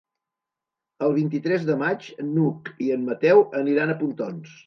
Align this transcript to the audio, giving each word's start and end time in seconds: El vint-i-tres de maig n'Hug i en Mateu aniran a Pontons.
El 1.07 1.13
vint-i-tres 1.17 1.67
de 1.67 1.75
maig 1.81 2.09
n'Hug 2.31 2.71
i 2.87 2.89
en 2.97 3.05
Mateu 3.11 3.43
aniran 3.63 3.93
a 3.97 4.01
Pontons. 4.03 4.59